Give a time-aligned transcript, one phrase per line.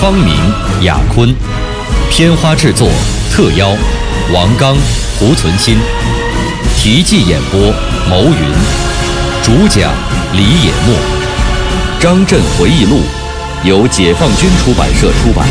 [0.00, 0.32] 方明、
[0.82, 1.34] 雅坤，
[2.08, 2.88] 片花制作
[3.32, 3.74] 特邀
[4.32, 4.76] 王刚、
[5.18, 5.76] 胡存新，
[6.76, 7.60] 题记演播
[8.08, 8.38] 牟云，
[9.42, 9.90] 主讲
[10.34, 10.94] 李野墨，
[12.00, 13.00] 《张震回忆录》
[13.68, 15.48] 由解放军出版社出版。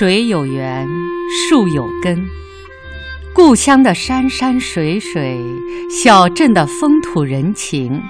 [0.00, 0.88] 水有源，
[1.28, 2.26] 树有根。
[3.34, 5.38] 故乡的山山水水，
[5.90, 8.00] 小镇的风土人情，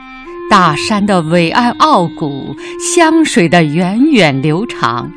[0.48, 5.10] 大山的伟岸傲骨，湘水的源远流长，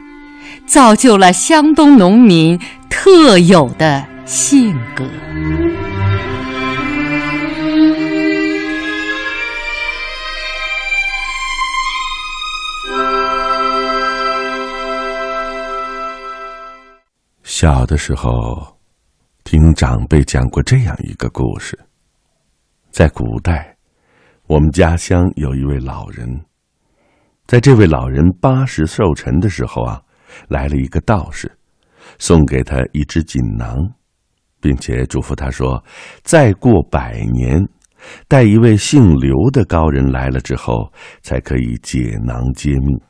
[0.65, 5.05] 造就了湘东农民特有的性格。
[17.63, 18.77] 小的时候，
[19.45, 21.79] 听长辈讲过这样一个故事。
[22.91, 23.73] 在古代，
[24.47, 26.27] 我们家乡有一位老人，
[27.47, 30.01] 在这位老人八十寿辰的时候啊，
[30.49, 31.49] 来了一个道士，
[32.19, 33.77] 送给他一只锦囊，
[34.59, 35.81] 并且嘱咐他说
[36.21, 37.65] ：“再过百年，
[38.27, 43.01] 待一位姓刘的高人来了之后，才可以解囊揭秘。”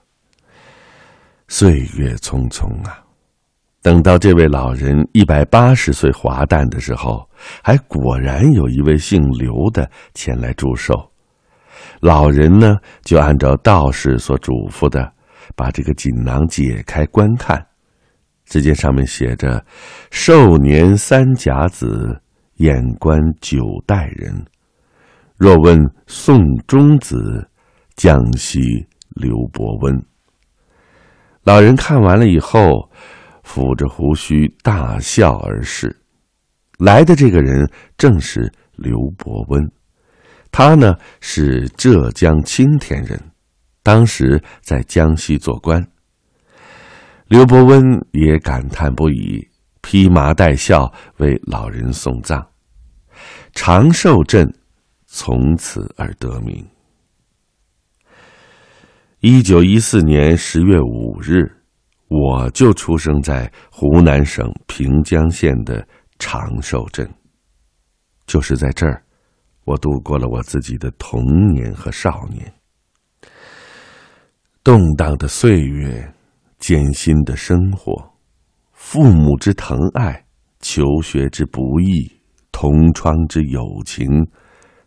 [1.50, 3.03] 岁月匆匆啊。
[3.84, 7.30] 等到这位老人一百八十岁华诞的时候，
[7.62, 10.96] 还果然有一位姓刘的前来祝寿。
[12.00, 15.12] 老人呢，就按照道士所嘱咐的，
[15.54, 17.62] 把这个锦囊解开观看。
[18.46, 19.62] 只见上面写着
[20.12, 22.18] ：“寿年三甲子，
[22.56, 24.34] 眼观九代人。
[25.36, 25.78] 若问
[26.08, 27.46] 宋中子，
[27.98, 28.62] 江西
[29.10, 29.94] 刘伯温。”
[31.44, 32.90] 老人看完了以后。
[33.46, 35.96] 抚着胡须，大笑而逝。
[36.80, 39.72] 来的这个人正是刘伯温，
[40.52, 43.22] 他呢是浙江青田人，
[43.84, 45.86] 当时在江西做官。
[47.28, 49.48] 刘伯温也感叹不已，
[49.82, 52.46] 披麻戴孝为老人送葬。
[53.54, 54.52] 长寿镇
[55.06, 56.66] 从此而得名。
[59.20, 61.63] 一九一四年十月五日。
[62.16, 65.84] 我就出生在湖南省平江县的
[66.20, 67.12] 长寿镇。
[68.28, 69.04] 就是在这儿，
[69.66, 72.54] 我度过了我自己的童年和少年。
[74.64, 76.14] 动荡的岁月，
[76.60, 78.14] 艰辛的生活，
[78.74, 80.24] 父母之疼爱，
[80.60, 82.22] 求学之不易，
[82.52, 84.08] 同窗之友情，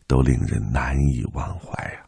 [0.06, 2.06] 都令人难以忘怀啊！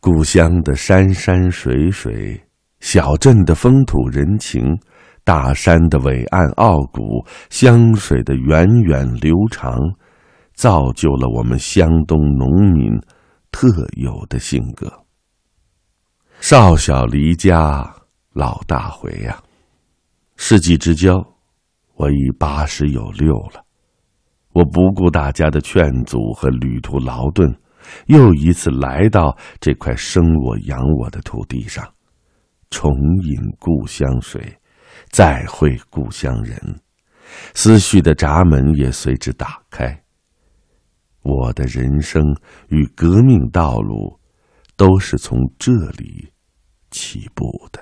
[0.00, 2.40] 故乡的山山水水。
[2.84, 4.62] 小镇的风土人情，
[5.24, 9.74] 大山的伟岸傲骨，湘水的源远流长，
[10.52, 12.92] 造就了我们湘东农民
[13.50, 14.92] 特有的性格。
[16.40, 17.90] 少小离家
[18.34, 19.42] 老大回呀，
[20.36, 21.14] 世纪之交，
[21.94, 23.64] 我已八十有六了。
[24.52, 27.50] 我不顾大家的劝阻和旅途劳顿，
[28.08, 31.82] 又一次来到这块生我养我的土地上。
[32.74, 32.90] 重
[33.22, 34.42] 饮故乡水，
[35.10, 36.58] 再会故乡人，
[37.54, 40.02] 思绪的闸门也随之打开。
[41.22, 42.20] 我的人生
[42.70, 44.18] 与革命道路，
[44.76, 46.28] 都是从这里
[46.90, 47.80] 起步的。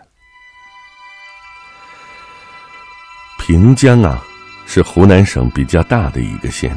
[3.39, 4.23] 平江啊，
[4.67, 6.77] 是湖南省比较大的一个县，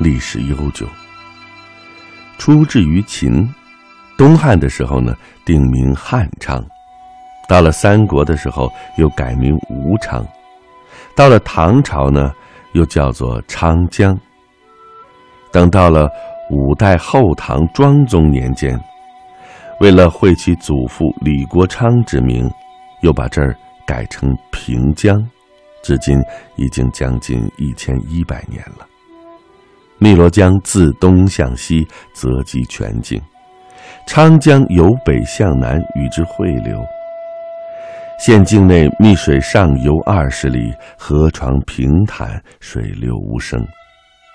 [0.00, 0.84] 历史悠久。
[2.38, 3.48] 出至于秦，
[4.18, 6.60] 东汉的时候呢，定名汉昌。
[7.48, 10.24] 到了三国的时候，又改名吴昌；
[11.14, 12.32] 到了唐朝呢，
[12.72, 14.18] 又叫做昌江。
[15.52, 16.08] 等到了
[16.50, 18.78] 五代后唐庄宗年间，
[19.80, 22.50] 为了讳其祖父李国昌之名，
[23.02, 23.56] 又把这儿
[23.86, 25.16] 改成平江，
[25.82, 26.18] 至今
[26.56, 28.86] 已经将近一千一百年了。
[30.00, 33.22] 汨罗江自东向西泽及全境，
[34.06, 36.84] 昌江由北向南与之汇流。
[38.18, 43.62] 县境内密水上游二十里，河床平坦，水流无声。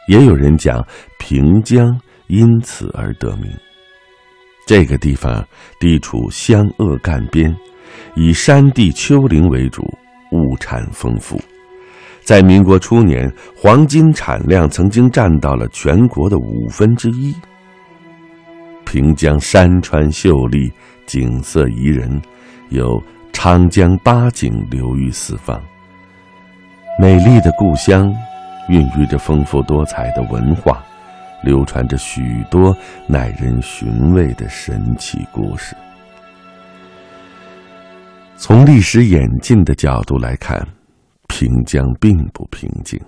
[0.08, 0.86] 也有人讲
[1.18, 3.52] 平江因此而得名。
[4.68, 5.44] 这个地方
[5.80, 7.54] 地处湘鄂赣边，
[8.16, 9.82] 以山地丘陵为主，
[10.32, 11.40] 物产丰富。
[12.24, 17.34] 在民国初年，黄金产量曾经占到了全国的五分之一。
[18.86, 20.72] 平江山川秀丽，
[21.08, 22.22] 景色宜人，
[22.70, 23.02] 有
[23.34, 25.62] “长江八景”流于四方。
[27.00, 28.14] 美丽的故乡，
[28.70, 30.84] 孕育着丰富多彩的文化，
[31.44, 32.76] 流传着许多
[33.08, 35.76] 耐人寻味的神奇故事。
[38.36, 40.66] 从历史演进的角度来看。
[41.34, 43.00] 平江并不平静，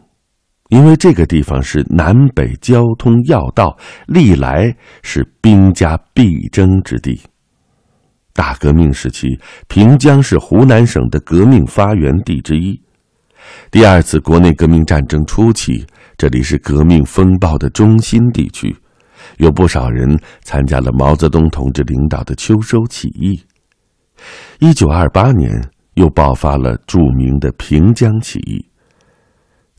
[0.70, 3.78] 因为这个地方是南北交通要道，
[4.08, 4.74] 历来
[5.04, 7.22] 是兵家必争之地。
[8.34, 12.80] 大革命时期，平江是湖南省的革命发源地之一。
[13.72, 15.86] 第二次国内革命战争初期，
[16.18, 18.76] 这里是革命风暴的中心地区，
[19.38, 23.42] 有不少人参加了毛泽东同志领导的秋收起义。
[24.60, 25.70] 一九二八年。
[25.96, 28.66] 又爆发了著名的平江起义。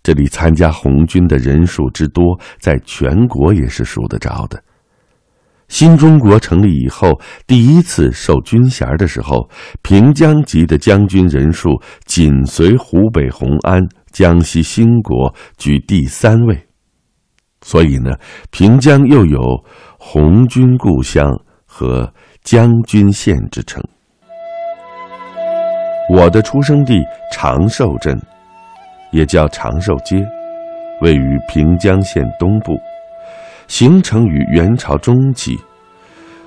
[0.00, 4.62] 这里参加红军的人数之多，在全国也是数得着的。
[5.74, 9.50] 新中国成立以后，第一次授军衔的时候，
[9.82, 11.70] 平江籍的将军人数
[12.04, 13.82] 紧随湖北红安、
[14.12, 16.56] 江西兴国居第三位。
[17.62, 18.12] 所以呢，
[18.52, 19.40] 平江又有
[19.98, 21.28] “红军故乡”
[21.66, 22.08] 和
[22.44, 23.82] “将军县”之称。
[26.08, 28.16] 我的出生地长寿镇，
[29.10, 30.24] 也叫长寿街，
[31.00, 32.78] 位于平江县东部，
[33.74, 35.58] 形成于元朝中期，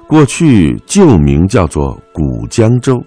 [0.07, 3.03] 过去旧名叫做古江州。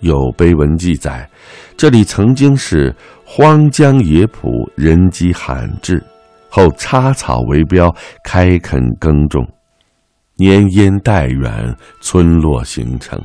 [0.00, 1.28] 有碑文记载，
[1.76, 2.90] 这里曾经是
[3.26, 6.02] 荒江野浦，人迹罕至，
[6.48, 7.94] 后插草为标，
[8.24, 9.46] 开垦耕种，
[10.38, 13.22] 年烟代远，村落形成。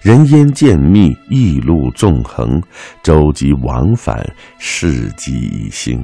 [0.00, 2.62] 人烟渐密，驿路纵横，
[3.02, 4.24] 舟楫往返，
[4.60, 6.00] 市集已兴。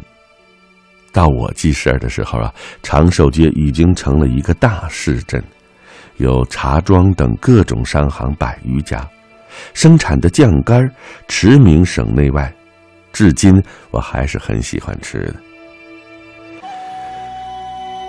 [1.13, 2.53] 到我记事儿的时候啊，
[2.83, 5.43] 长寿街已经成了一个大市镇，
[6.19, 9.09] 有茶庄等各种商行百余家，
[9.75, 10.89] 生产的酱干
[11.29, 12.53] 驰名省内外，
[13.13, 13.61] 至今
[13.91, 15.35] 我还是很喜欢吃的。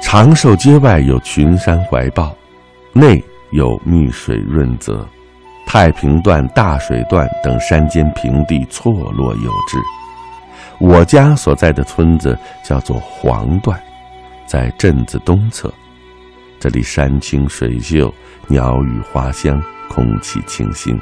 [0.03, 2.35] 长寿街外有群山怀抱，
[2.93, 5.07] 内有密水润泽。
[5.65, 9.77] 太平段、大水段等山间平地错落有致。
[10.81, 13.79] 我家所在的村子叫做黄段，
[14.47, 15.71] 在镇子东侧。
[16.59, 18.11] 这里山清水秀，
[18.47, 20.99] 鸟语花香，空气清新，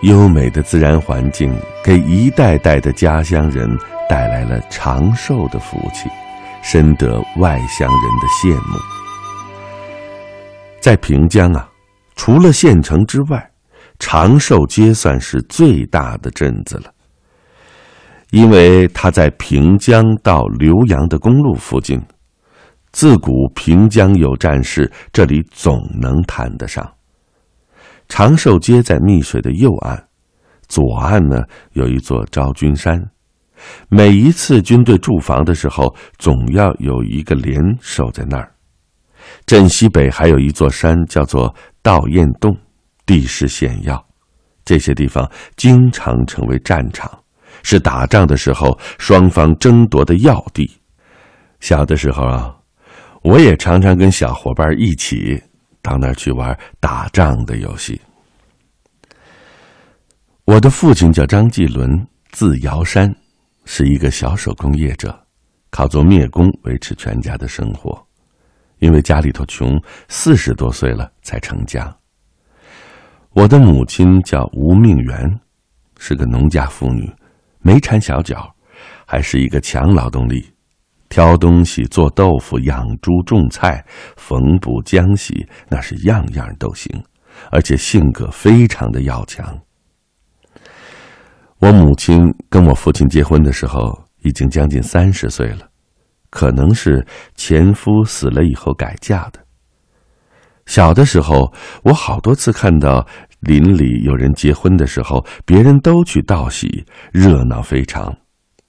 [0.00, 1.54] 优美的自然环境
[1.84, 3.68] 给一代代的家乡人
[4.08, 6.08] 带来了长寿的福气，
[6.62, 8.78] 深得外乡人的羡慕。
[10.80, 11.68] 在平江啊，
[12.14, 13.46] 除了县城之外，
[13.98, 16.90] 长寿街算是最大的镇子了，
[18.30, 22.00] 因为它在平江到浏阳的公路附近。
[22.92, 26.90] 自古平江有战事，这里总能谈得上。
[28.08, 30.02] 长寿街在密水的右岸，
[30.68, 31.42] 左岸呢
[31.72, 33.02] 有一座昭君山。
[33.88, 38.52] 每一次军队驻防的时候，总要有一个连守在那儿。
[39.44, 42.56] 镇西北还有一座山，叫做道堰洞。
[43.04, 44.04] 地势险要，
[44.64, 47.08] 这些地方经常成为战场，
[47.62, 50.70] 是打仗的时候双方争夺的要地。
[51.60, 52.54] 小的时候啊，
[53.22, 55.42] 我也常常跟小伙伴一起
[55.82, 58.00] 到那儿去玩打仗的游戏。
[60.44, 63.12] 我的父亲叫张继伦，字尧山，
[63.64, 65.18] 是一个小手工业者，
[65.70, 68.00] 靠做篾工维持全家的生活。
[68.78, 71.92] 因为家里头穷，四十多岁了才成家。
[73.30, 75.40] 我的母亲叫吴命元，
[75.98, 77.10] 是个农家妇女，
[77.66, 78.48] 没缠小脚，
[79.04, 80.52] 还是一个强劳动力，
[81.08, 83.84] 挑东西、做豆腐、养猪、种菜、
[84.16, 86.88] 缝补、浆洗，那是样样都行，
[87.50, 89.58] 而且性格非常的要强。
[91.58, 95.66] 我母亲跟我父亲结婚的时候已经将近三十岁了，
[96.30, 97.04] 可能是
[97.34, 99.40] 前夫死了以后改嫁的。
[100.66, 103.04] 小的时候，我好多次看到。
[103.46, 108.14] 邻里有人结婚的时候，别人都去道喜，热闹非常。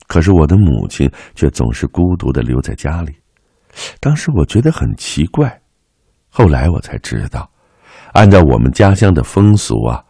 [0.08, 3.12] 可是我的母亲却总是孤独的留在家里。
[4.00, 5.60] 当时我觉得很奇怪，
[6.30, 7.50] 后来我才知道，
[8.14, 10.02] 按照我们家乡的风俗啊，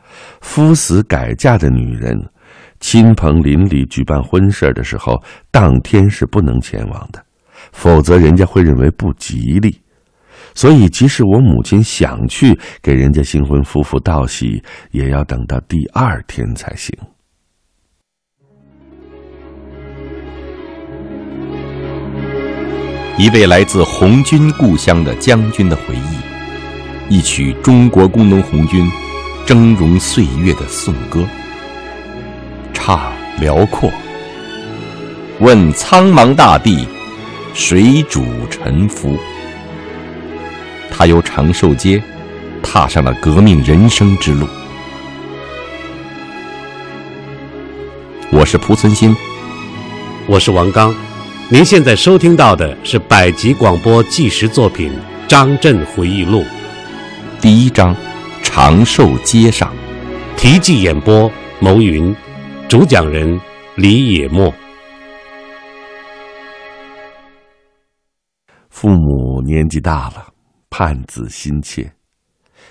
[0.42, 2.16] 夫死改嫁的女人，
[2.80, 7.26] 亲朋邻里举办婚事的时候，当天是不能前往的，
[7.72, 9.82] 否则人家会认为不吉利。
[10.58, 14.60] 所以，即使我母亲想去给人家新婚夫妇道喜，
[14.90, 16.92] 也要等到第二天才行。
[23.20, 28.84] 一位来自红军故乡的将军的回忆，一曲中国工农红军
[29.46, 31.24] 峥嵘岁月的颂歌，
[32.74, 33.92] 唱辽阔。
[35.40, 36.88] 问苍茫大地，
[37.54, 39.16] 谁主沉浮？
[40.98, 42.02] 他由长寿街
[42.64, 44.48] 踏上了革命人生之路。
[48.32, 49.16] 我是蒲存昕，
[50.26, 50.92] 我是王刚。
[51.50, 54.92] 您现在收听到的是百集广播纪实作品
[55.28, 56.42] 《张震回忆录》
[57.40, 57.96] 第一章
[58.42, 59.72] 《长寿街上》，
[60.36, 62.14] 题记演播牟云，
[62.68, 63.40] 主讲人
[63.76, 64.52] 李野墨。
[68.72, 70.26] 父母年纪大了，
[70.78, 71.92] 盼子心切。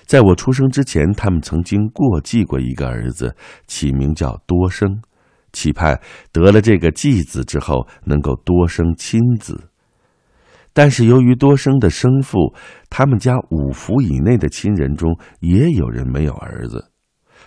[0.04, 3.34] 在我出生之前，他们曾经过继过一个儿子，
[3.66, 5.02] 起名叫多生。
[5.52, 9.70] 期盼得了这个继子之后，能够多生亲子。
[10.72, 12.54] 但是由于多生的生父，
[12.88, 16.92] 他们家五福以内的亲人中也有人没有儿子，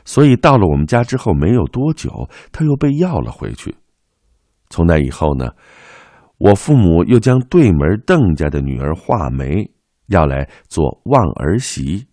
[0.03, 3.73] 所以到了我们家之后没有多久，他又被要了回去。
[4.69, 5.51] 从那以后呢，
[6.37, 9.71] 我父母又将对门邓家的女儿画眉
[10.09, 12.05] 要来做望儿媳。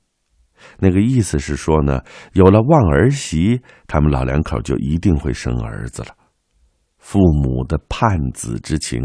[0.79, 2.01] 那个意思是说呢，
[2.33, 6.09] 有了望儿媳，他们老两口就一定会生儿子了。
[6.99, 9.01] 父母的盼子之情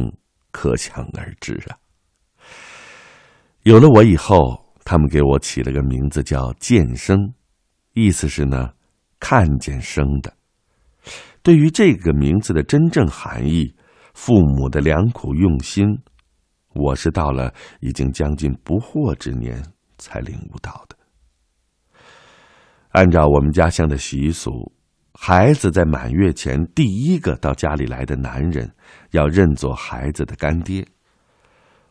[0.52, 1.78] 可想而知啊。
[3.64, 7.34] 有了我以后，他们给我起了个名字叫“见生”，
[7.94, 8.72] 意思是呢，
[9.20, 10.34] 看见生的。
[11.44, 13.76] 对于这个名字的真正含义，
[14.14, 15.86] 父母的良苦用心，
[16.74, 19.64] 我是到了已经将近不惑之年
[19.98, 20.96] 才领悟到的。
[22.90, 24.72] 按照我们家乡的习俗，
[25.14, 28.74] 孩子在满月前第一个到家里来的男人，
[29.12, 30.86] 要认作孩子的干爹。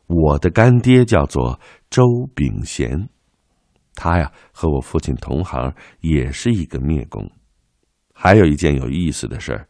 [0.06, 2.02] 我的干爹叫做周
[2.34, 3.08] 炳贤，
[3.94, 7.30] 他呀和我父亲同行，也是一个灭工。
[8.12, 9.68] 还有一件有意思的事儿，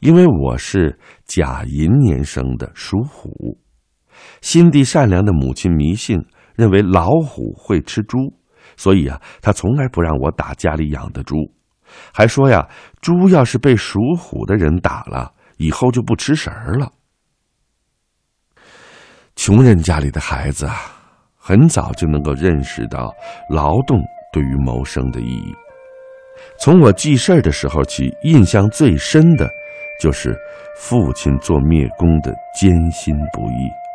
[0.00, 3.58] 因为我是甲寅年生的，属虎，
[4.40, 6.18] 心地善良的母亲迷信，
[6.56, 8.18] 认为老虎会吃猪。
[8.76, 11.34] 所以啊，他从来不让我打家里养的猪，
[12.12, 12.68] 还说呀，
[13.00, 16.92] 猪要是被属虎的人打了，以后就不吃食儿了。
[19.34, 20.76] 穷人家里的孩子啊，
[21.36, 23.12] 很早就能够认识到
[23.50, 24.00] 劳动
[24.32, 25.54] 对于谋生的意义。
[26.60, 29.48] 从我记事儿的时候起，印象最深的，
[30.00, 30.36] 就是
[30.76, 33.87] 父亲做灭工的艰辛不易。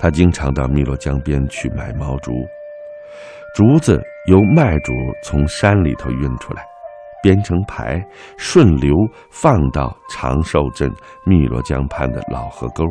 [0.00, 2.32] 他经常到汨罗江边去买毛竹。
[3.54, 4.92] 竹子由卖主
[5.22, 6.64] 从山里头运出来，
[7.22, 8.02] 编成排，
[8.38, 8.94] 顺流
[9.30, 10.90] 放到长寿镇
[11.26, 12.84] 汨罗江畔的老河沟。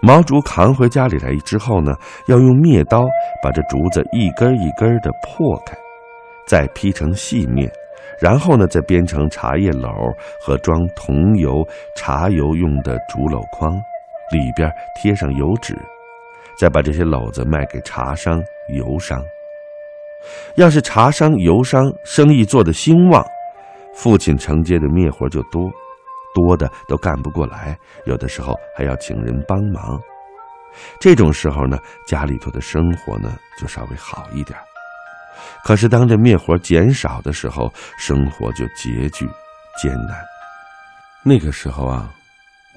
[0.00, 1.92] 毛竹扛回家里来之后呢，
[2.28, 3.04] 要用篾刀
[3.42, 5.76] 把这竹子一根一根的破开，
[6.46, 7.68] 再劈成细篾，
[8.20, 9.90] 然后呢再编成茶叶篓
[10.40, 13.80] 和装桐油、茶油用的竹篓筐，
[14.30, 15.76] 里边贴上油纸，
[16.58, 19.22] 再把这些篓子卖给茶商、油商。
[20.56, 23.24] 要是茶商、油商生意做得兴旺，
[23.94, 25.70] 父亲承接的灭活就多，
[26.34, 30.00] 多的都干不过来，有的时候还要请人帮忙。
[31.00, 34.58] 这种时候呢，家里头的生活呢就稍微好一点。
[35.64, 39.28] 可是当这灭活减少的时候，生活就拮据、
[39.80, 40.20] 艰难。
[41.24, 42.12] 那个时候啊，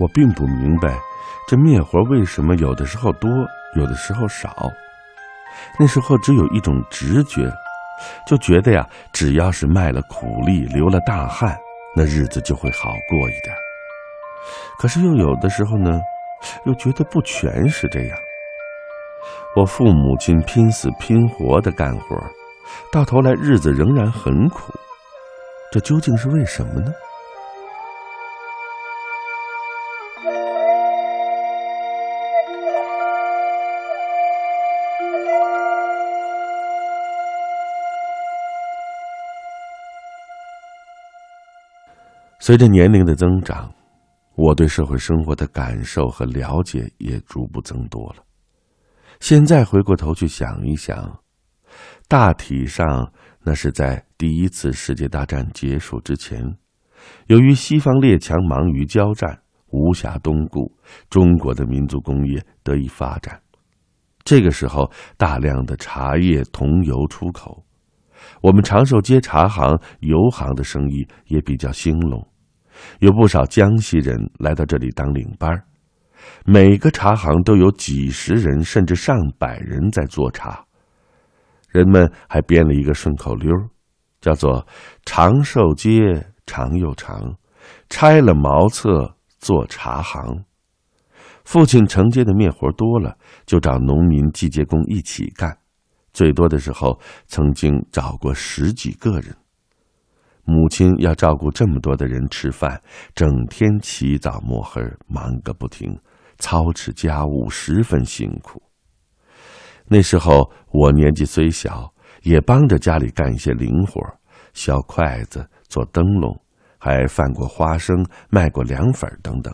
[0.02, 0.98] 我并不明白，
[1.48, 3.30] 这灭活为什么有的时候多，
[3.76, 4.68] 有的时候少。
[5.78, 7.48] 那时候只有一种直觉，
[8.26, 11.56] 就觉得呀，只要是卖了苦力、流了大汗，
[11.96, 13.56] 那日子就会好过一点。
[14.80, 15.92] 可是又有的时候呢，
[16.66, 18.18] 又觉得不全是这样。
[19.56, 22.18] 我父母亲拼死拼活的干活，
[22.92, 24.74] 到头来日子仍然很苦，
[25.72, 26.92] 这究竟是为什么呢？
[42.40, 43.74] 随着年龄的增长，
[44.36, 48.24] 我对社会生活的感受和了解也逐步增多了。
[49.20, 51.20] 现在回过头去想一想，
[52.08, 53.12] 大体上，
[53.44, 56.44] 那是在第一次世界大战结束之前。
[57.28, 60.72] 由于西方列强忙于交战，无暇东顾，
[61.10, 63.40] 中国的民族工业得以发展。
[64.24, 67.64] 这个时候，大量的茶叶、桐油出口，
[68.42, 72.26] 我们长寿街茶行、油行的生意也比较兴隆，
[73.00, 75.52] 有不少江西人来到这里当领班
[76.46, 80.64] 每个茶行都有几十人甚至上百人在做茶。
[81.70, 83.52] 人们还编了一个顺口溜，
[84.20, 84.68] 叫做
[85.04, 85.92] “长寿街
[86.46, 87.36] 长又长，
[87.90, 90.46] 拆了茅厕做茶行”。
[91.44, 95.58] 父亲承接的面活多了，就找农民、季节工一起干。
[96.14, 99.36] 最多的时候，曾经找过十几个人。
[100.44, 102.82] 母亲要照顾这么多的人吃饭，
[103.16, 105.98] 整天起早摸黑，忙个不停，
[106.38, 108.62] 操持家务十分辛苦。
[109.86, 111.94] 那时候我年纪虽小，
[112.24, 114.02] 也帮着家里干一些零活，
[114.54, 116.40] 削筷子、做灯笼，
[116.84, 119.54] 还贩过花生、卖过凉粉等等。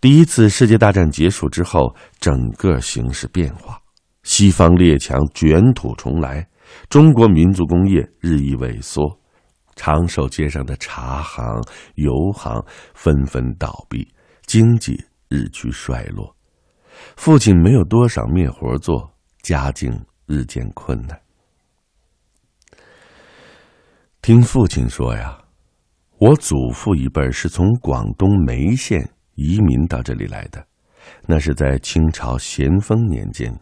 [0.00, 3.76] 第一次世界大战结束之后，整个形势变化，
[4.22, 6.46] 西方列强卷土重来，
[6.88, 9.02] 中国民族工业日益萎缩，
[9.74, 11.44] 长寿街上的茶行、
[11.96, 14.06] 油行纷纷倒闭，
[14.46, 16.36] 经济日趋衰落。
[17.16, 19.92] 父亲没有多少面活做，家境
[20.26, 21.20] 日渐困难。
[24.22, 25.38] 听父亲说呀，
[26.18, 30.66] 我祖父一辈是从广东梅县移民到这里来的，
[31.26, 33.54] 那是在清朝咸丰年间，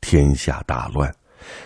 [0.00, 1.14] 天下大乱，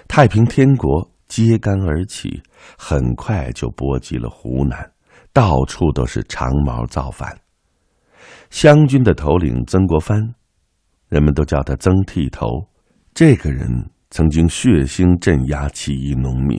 [0.08, 2.42] 太平天国揭竿而起，
[2.76, 4.90] 很快就波及了湖南，
[5.32, 7.38] 到处都是长毛造反。
[8.50, 10.34] 湘军的头领曾国藩。
[11.08, 12.46] 人们都叫他曾剃头。
[13.12, 13.68] 这个人
[14.08, 16.58] 曾经血腥镇压起义农民，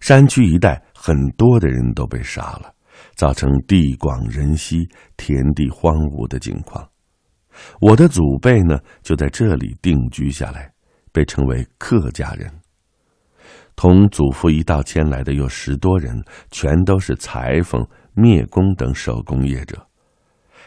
[0.00, 2.72] 山区一带很多的人都被杀了，
[3.14, 6.88] 造成地广人稀、田地荒芜的境况。
[7.80, 10.72] 我的祖辈呢，就在这里定居下来，
[11.12, 12.50] 被称为客家人。
[13.76, 19.86] 同祖父一道迁来的有十多人，全都是裁缝、篾工等手工业者。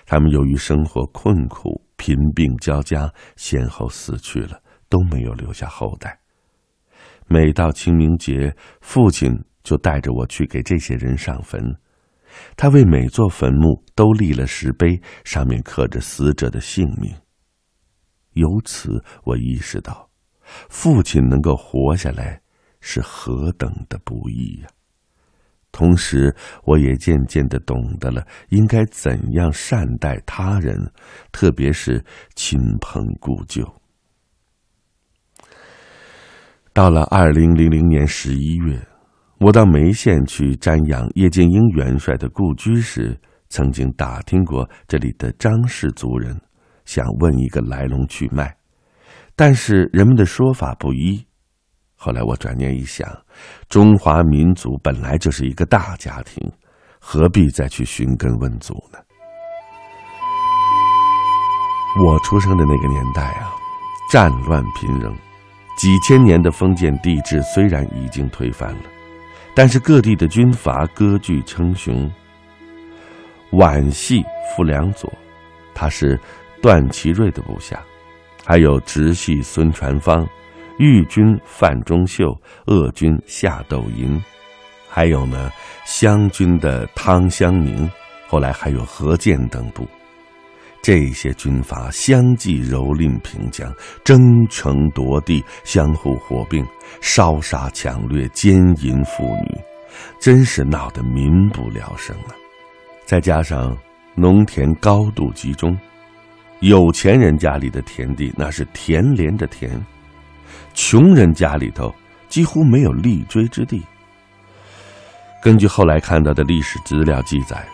[0.05, 1.83] 他们由于生活困苦。
[1.97, 6.19] 贫病交加，先后死去了，都没有留下后代。
[7.25, 11.63] 每到清明节，父亲就带着我去给这些人上坟。
[12.55, 17.13] 他为每座坟墓都立了石碑，上面刻着死者的姓名。
[18.33, 20.09] 由此，我意识到，
[20.69, 22.41] 父亲能够活下来，
[22.81, 24.67] 是何等的不易呀！
[25.71, 30.77] 同时，我也渐渐的懂得了应该怎样善待他人，
[31.33, 33.65] 特别是亲朋故旧。
[36.71, 38.81] 到了二零零零年十一月，
[39.39, 43.19] 我到梅县去瞻仰叶剑英元帅的故居时，
[43.49, 46.39] 曾经打听过这里的张氏族人，
[46.85, 48.55] 想问一个来龙去脉，
[49.35, 51.25] 但是人们的说法不一。
[51.95, 53.07] 后来我转念一想，
[53.67, 56.51] 中华民族本来就是一个大家庭，
[56.99, 58.99] 何必再去寻根问祖呢？
[62.03, 63.53] 我出生的那个年代啊，
[64.11, 65.13] 战乱频仍，
[65.77, 68.83] 几千年的封建帝制虽然已经推翻了，
[69.55, 72.11] 但是各地的军阀割据称雄。
[73.51, 74.21] 皖系
[74.55, 75.11] 傅良佐，
[75.73, 76.19] 他是
[76.61, 77.81] 段祺瑞的部下，
[78.45, 80.27] 还有直系孙传芳。
[80.77, 84.21] 豫军范仲秀、鄂军夏斗寅，
[84.89, 85.49] 还有呢
[85.85, 87.89] 湘军的汤湘宁，
[88.27, 89.87] 后来还有何健等部，
[90.85, 96.63] 这些军阀相继蹂躏平江，争城夺地，相互火并，
[97.01, 99.59] 烧杀抢掠，奸淫妇女，
[100.19, 102.37] 真是闹得民不聊生啊！
[103.03, 103.75] 再加上
[104.13, 105.75] 农田高度集中，
[106.59, 109.83] 有钱人家里的田地那是田连着田。
[110.75, 111.91] 穷人家里头
[112.29, 113.81] 几乎没有立锥之地。
[115.41, 117.67] 根据后来看到的历史资料记载，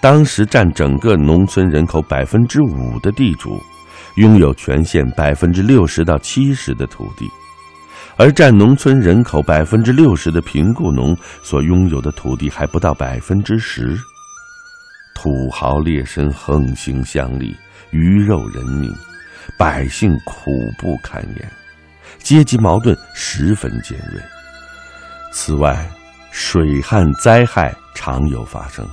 [0.00, 3.60] 当时占整个农村人口百分之五的地主，
[4.16, 7.28] 拥有全县百分之六十到七十的土地，
[8.16, 13.96] 而占农村人口百分之六十的贫雇农所拥有的土地还不到百分之十。
[15.14, 17.56] 土豪劣绅横行乡里，
[17.90, 18.92] 鱼肉人民，
[19.58, 21.52] 百姓苦不堪言。
[22.18, 24.20] 阶级矛盾十分尖锐。
[25.32, 25.88] 此外，
[26.30, 28.86] 水旱灾害常有发生。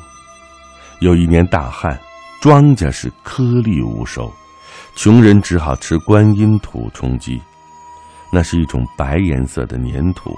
[1.04, 2.00] 有一年大旱，
[2.40, 4.32] 庄稼是颗粒无收，
[4.96, 7.42] 穷人只好吃观音土充饥。
[8.32, 10.34] 那是一种白颜色的粘土，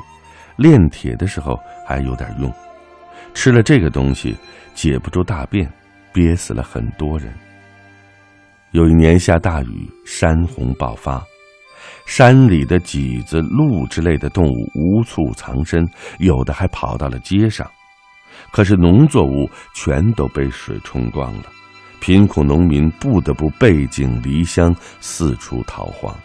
[0.58, 1.56] 炼铁的时候
[1.88, 2.52] 还有点用。
[3.36, 4.36] 吃了这个东西，
[4.74, 5.72] 解不住大便，
[6.12, 7.32] 憋死了很多人。
[8.72, 11.24] 有一年下大雨，山洪爆发，
[12.08, 17.70] 山里的麂子、鹿之类的动物无处藏身，有的还跑到了街上。
[18.52, 21.46] 可是农作物全都被水冲光了，
[22.00, 26.16] 贫苦农民不得不背井离乡，四处逃荒。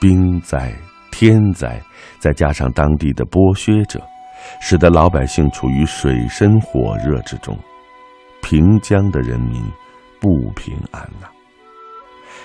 [0.00, 0.72] 兵灾、
[1.10, 1.80] 天灾，
[2.18, 4.00] 再加上当地的剥削者，
[4.60, 7.56] 使得老百姓处于水深火热之中，
[8.42, 9.62] 平江的人民
[10.20, 11.28] 不平安呐。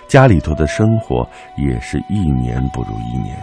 [0.08, 3.38] 家里头的生活也是一年不如一年。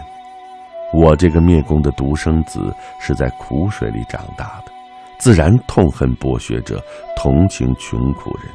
[0.93, 4.71] 我这个灭工的独生子是在苦水里长大的。
[5.19, 6.83] 自然痛恨剥削者，
[7.15, 8.47] 同情穷苦人，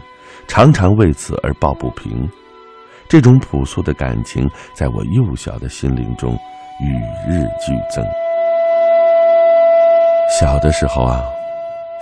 [0.47, 2.29] 常常为此而抱不平。
[3.09, 6.33] 这种朴素的感情，在我幼小的心灵中
[6.81, 6.95] 与
[7.29, 8.05] 日俱增。
[10.39, 11.21] 小的时候啊，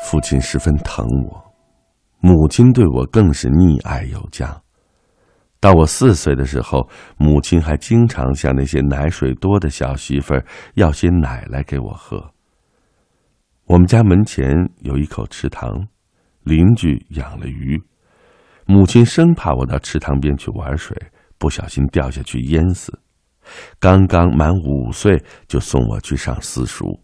[0.03, 1.43] 父亲十分疼我，
[2.21, 4.55] 母亲对我更是溺爱有加。
[5.61, 10.45] 到我四岁的时候，母亲还经常向那些奶水多的小媳妇儿
[10.75, 12.23] 要些奶来给我喝。
[13.69, 14.51] 我们家门前
[14.81, 15.87] 有一口池塘，
[16.43, 17.79] 邻居养了鱼，
[18.65, 20.97] 母亲生怕我到池塘边去玩水，
[21.37, 22.99] 不小心掉下去淹死。
[23.79, 26.99] 刚刚满五岁就送我去上私塾，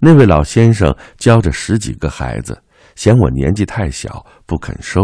[0.00, 2.60] 那位老先生教着十几个孩子，
[2.96, 5.00] 嫌我年纪太小不肯收。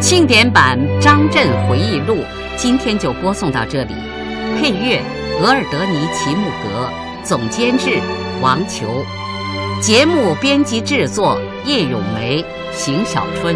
[0.00, 2.16] 庆典版张震回忆录。
[2.56, 3.92] 今天就播送到这里，
[4.58, 5.02] 配乐
[5.40, 6.90] 额尔德尼齐木格，
[7.22, 8.00] 总监制
[8.40, 9.04] 王球，
[9.82, 12.42] 节目编辑制作叶咏梅、
[12.72, 13.54] 邢小春。